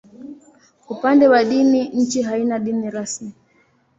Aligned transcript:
Upande 0.89 1.27
wa 1.27 1.43
dini, 1.43 1.89
nchi 1.89 2.21
haina 2.21 2.59
dini 2.59 2.89
rasmi. 2.89 3.33